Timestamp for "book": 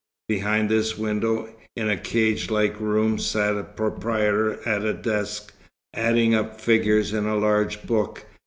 7.85-8.25